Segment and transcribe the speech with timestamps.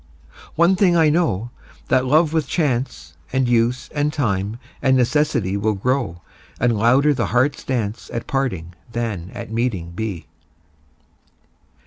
[0.55, 1.51] One thing I know,
[1.89, 6.23] that love with chance And use and time and necessity Will grow,
[6.59, 10.25] and louder the heart's dance At parting than at meeting be.